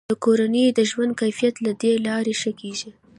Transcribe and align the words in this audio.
د 0.09 0.11
کورنیو 0.23 0.75
د 0.77 0.79
ژوند 0.89 1.11
کیفیت 1.21 1.55
له 1.65 1.71
دې 1.81 1.93
لارې 2.07 2.33
ښه 2.41 2.51
کیږي. 2.59 2.89